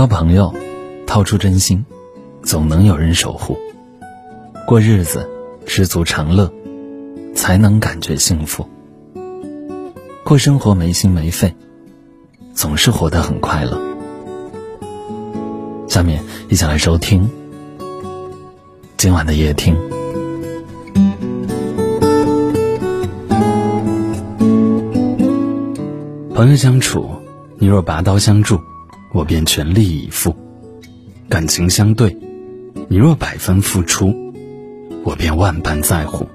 [0.00, 0.54] 交朋友，
[1.06, 1.84] 掏出真心，
[2.42, 3.58] 总能有人守护。
[4.66, 5.28] 过日子，
[5.66, 6.50] 知足常乐，
[7.34, 8.66] 才能感觉幸福。
[10.24, 11.54] 过生活没心没肺，
[12.54, 13.78] 总是活得很快乐。
[15.86, 17.30] 下面一起来收听
[18.96, 19.76] 今晚的夜听。
[26.34, 27.06] 朋友相处，
[27.58, 28.58] 你若拔刀相助，
[29.12, 30.32] 我便全力以赴；
[31.28, 32.16] 感情相对，
[32.88, 34.14] 你若百分付出，
[35.04, 36.26] 我便万般在乎。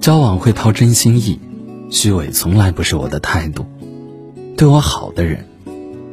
[0.00, 1.38] 交往会掏真心意，
[1.90, 3.66] 虚伪从来不是我的态度。
[4.56, 5.46] 对我好的人。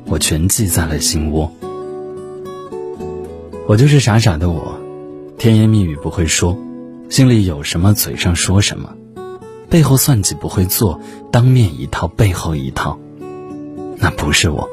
[0.10, 1.52] 我全记在了心窝。
[3.68, 4.80] 我就是傻傻的我，
[5.38, 6.58] 甜言蜜语不会说，
[7.10, 8.96] 心里有什么嘴上说什么，
[9.70, 12.98] 背后算计不会做，当面一套背后一套，
[13.98, 14.70] 那不是我。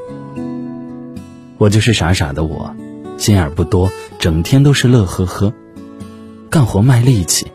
[1.59, 2.75] 我就是傻傻的我，
[3.19, 5.53] 心眼不多，整天都是乐呵呵，
[6.51, 7.47] 干活卖力气，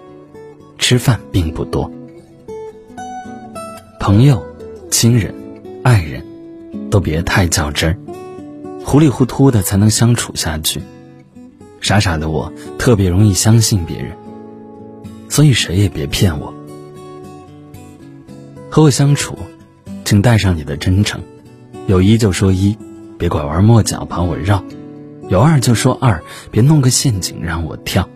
[0.78, 1.92] 吃饭并不多。
[4.00, 4.46] 朋友、
[4.90, 5.34] 亲人、
[5.84, 6.28] 爱人。
[6.92, 7.98] 都别太较真儿，
[8.84, 10.82] 糊里糊涂的才能相处下去。
[11.82, 14.18] 傻傻的我特别容易相信别人，
[15.30, 16.52] 所以谁也别骗我。
[18.72, 19.38] 和我相处，
[20.04, 21.22] 请带上你的真诚，
[21.90, 22.78] 有一就说一，
[23.18, 24.64] 别拐弯抹角把我绕；
[25.28, 28.08] 有二就说二，别弄个陷阱让我跳。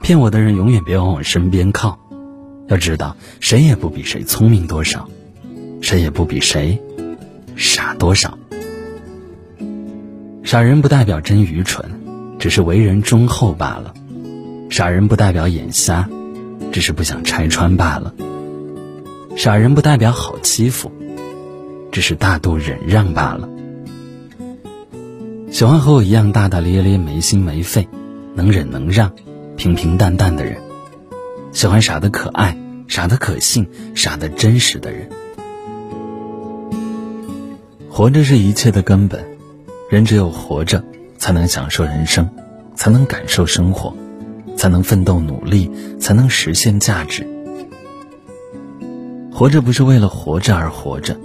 [0.00, 1.98] 骗我的人永远别往我身边靠，
[2.68, 5.08] 要知道谁也不比谁聪明多少，
[5.80, 6.80] 谁也不比谁。
[7.56, 8.38] 傻多少？
[10.44, 11.84] 傻人不代表真愚蠢，
[12.38, 13.92] 只是为人忠厚罢了；
[14.70, 16.08] 傻人不代表眼瞎，
[16.70, 18.14] 只是不想拆穿罢了；
[19.36, 20.92] 傻人不代表好欺负，
[21.94, 23.48] 只是大度忍让罢了。
[25.52, 27.86] 喜欢和我一样大大咧咧、没心没肺、
[28.34, 29.12] 能忍能让、
[29.56, 30.56] 平平淡淡的人；
[31.52, 35.08] 喜欢傻的可爱、傻的可信、傻的真实的人。
[37.88, 39.24] 活着是一切的根本，
[39.88, 40.82] 人只有活着，
[41.16, 42.28] 才能享受人生，
[42.74, 43.94] 才能感受生活，
[44.56, 47.24] 才能奋斗努力，才能实现价值。
[49.32, 51.16] 活着不是为了活着而活着，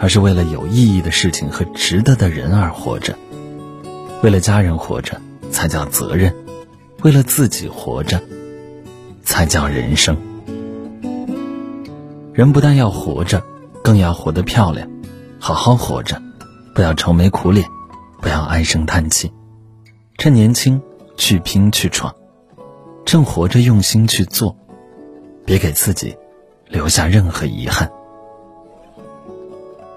[0.00, 3.16] 而是为了有意义的事情和值得的人而活着。
[4.22, 5.20] 为了家人活着，
[5.50, 6.32] 才叫责任；
[7.02, 8.20] 为了自己活着，
[9.22, 10.16] 才叫人生。
[12.32, 13.42] 人不但要活着，
[13.82, 14.88] 更要活得漂亮。
[15.40, 16.20] 好好活着，
[16.74, 17.66] 不要愁眉苦脸，
[18.20, 19.32] 不要唉声叹气，
[20.18, 20.80] 趁年轻
[21.16, 22.14] 去拼去闯，
[23.06, 24.56] 趁活着用心去做，
[25.44, 26.16] 别给自己
[26.68, 27.88] 留下任何遗憾。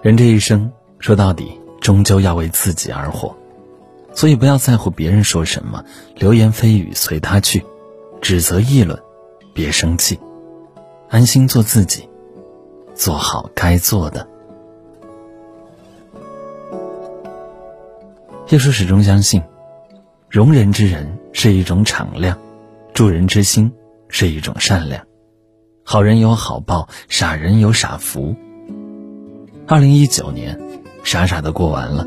[0.01, 3.37] 人这一生说到底，终究要为自己而活，
[4.15, 5.85] 所以不要在乎别人说什么，
[6.15, 7.63] 流言蜚语随他去，
[8.19, 8.99] 指责议论，
[9.53, 10.19] 别生气，
[11.07, 12.09] 安心做自己，
[12.95, 14.27] 做好该做的。
[18.49, 19.43] 叶叔始终相信，
[20.29, 22.39] 容人之人是一种敞亮，
[22.91, 23.71] 助人之心
[24.09, 25.05] 是一种善良。
[25.83, 28.35] 好人有好报，傻人有傻福。
[29.67, 30.59] 二零一九年，
[31.03, 32.05] 傻傻的过完了；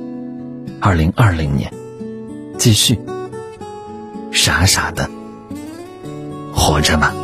[0.81, 1.73] 二零二零年，
[2.59, 2.99] 继续
[4.31, 5.09] 傻傻的
[6.55, 7.15] 活着吧。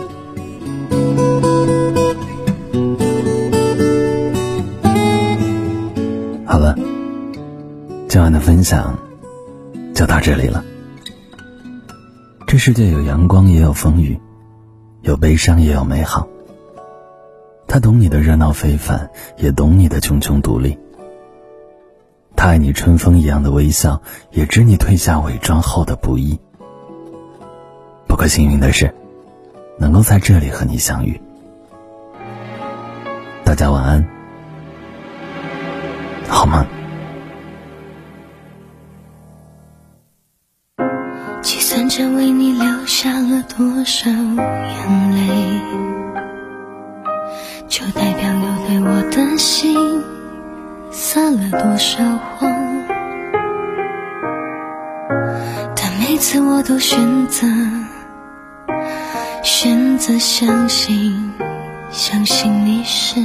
[6.46, 6.76] 好了，
[8.08, 8.98] 今晚的分享。
[9.92, 10.64] 就到这里了。
[12.46, 14.18] 这世界有阳光，也有风雨，
[15.02, 16.26] 有悲伤，也有美好。
[17.72, 20.76] 他懂你的热闹非凡，也懂你的茕茕独立。
[22.34, 26.40] 他爱你春风一样的微笑，也知你褪下伪装后的不易。
[28.08, 28.92] 不过幸运的是，
[29.78, 31.20] 能够在这里和你相遇。
[33.44, 34.04] 大家晚安，
[36.28, 36.66] 好吗？
[41.88, 45.89] 着为你流下了多少眼泪，
[51.50, 52.02] 多少
[52.36, 52.50] 谎。
[55.76, 57.46] 但每次我都选择
[59.42, 61.32] 选择相信，
[61.90, 63.20] 相信你是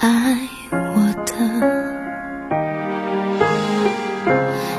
[0.00, 0.38] 爱
[0.70, 1.32] 我的。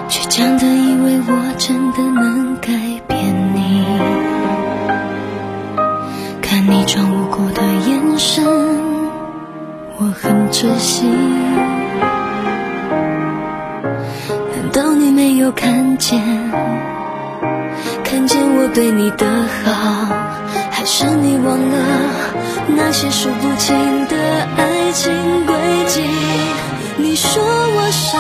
[0.10, 2.04] 倔强的以为我真的
[15.46, 16.20] 有看见，
[18.04, 19.28] 看见我对你的
[19.64, 20.08] 好，
[20.72, 21.78] 还是你忘了
[22.70, 23.76] 那些数不清
[24.08, 24.18] 的
[24.58, 25.14] 爱情
[25.46, 25.56] 轨
[25.86, 26.02] 迹？
[26.98, 28.18] 你说我傻，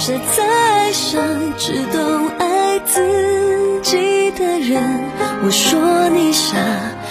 [0.00, 1.22] 傻在爱上
[1.56, 4.82] 只懂爱自己的人，
[5.44, 6.56] 我说你傻。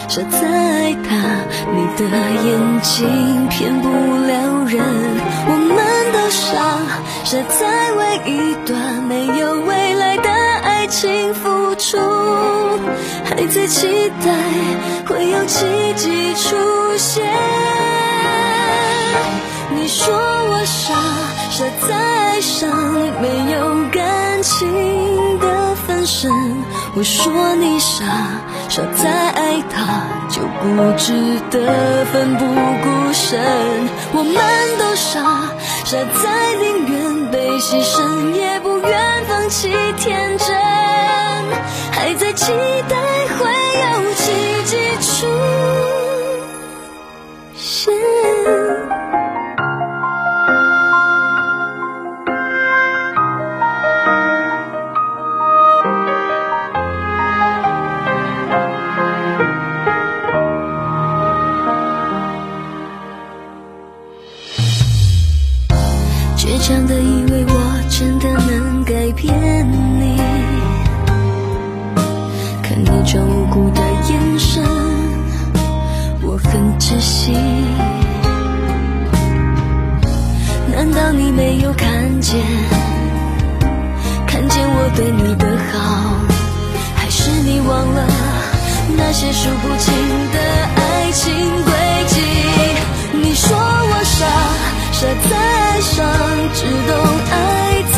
[0.09, 1.15] 傻在爱他，
[1.71, 2.03] 你的
[2.43, 4.83] 眼睛骗不了人。
[5.47, 5.94] 我们
[6.35, 6.57] 傻，
[7.23, 11.97] 傻在为一段没有未来的爱情付出，
[13.23, 14.33] 还在期待
[15.07, 15.65] 会有奇
[15.95, 17.23] 迹出现。
[19.71, 20.93] 你说我傻，
[21.49, 22.69] 傻在爱上
[23.21, 26.29] 没有感情的分身。
[26.97, 28.03] 我说你傻。
[28.67, 31.13] 傻在爱他，就不值
[31.49, 33.39] 得奋不顾身。
[34.11, 34.33] 我们
[34.79, 35.21] 都傻，
[35.85, 40.47] 傻在宁愿被牺牲，也不愿放弃天真，
[41.91, 42.51] 还在期
[42.89, 42.94] 待
[73.05, 74.63] 装无辜的眼神，
[76.21, 77.33] 我很窒息。
[80.73, 82.41] 难道你没有看见？
[84.25, 85.77] 看见我对你的好，
[86.95, 88.07] 还是你忘了
[88.97, 89.93] 那些数不清
[90.33, 90.39] 的
[90.75, 91.31] 爱情
[91.63, 91.71] 轨
[92.07, 92.19] 迹？
[93.21, 94.25] 你说我傻。
[94.91, 96.05] 傻在爱上
[96.53, 96.95] 只懂
[97.29, 97.33] 爱
[97.91, 97.95] 自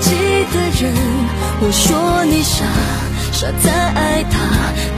[0.00, 0.10] 己
[0.52, 0.92] 的人，
[1.60, 2.64] 我说你傻，
[3.40, 4.36] 傻在爱他，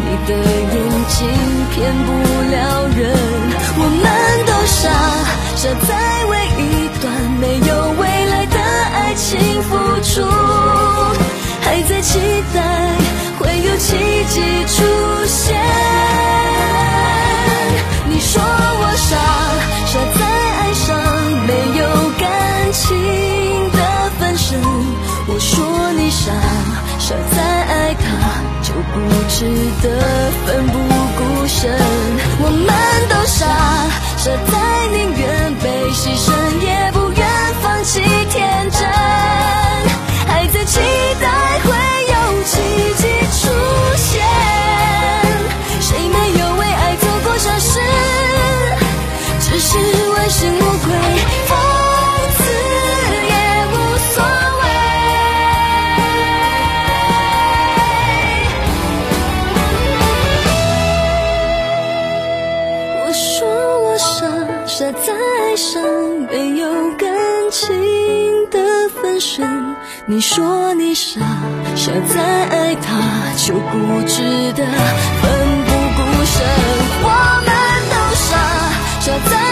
[0.01, 0.75] 你的眼
[1.09, 1.29] 睛
[1.71, 2.09] 骗不
[2.51, 3.13] 了人。
[3.77, 4.03] 我们
[4.47, 4.89] 都傻，
[5.55, 6.33] 傻在为
[29.41, 29.47] 值
[29.83, 30.79] 得奋不
[31.17, 31.75] 顾身。
[32.43, 32.69] 我们
[33.09, 33.47] 都傻，
[34.19, 34.70] 傻在
[71.75, 74.65] 想再爱他就不值得，
[75.23, 75.31] 奋
[75.67, 76.37] 不顾身，
[77.03, 77.07] 我
[77.47, 77.49] 们
[77.91, 78.31] 都傻，
[79.01, 79.50] 傻在。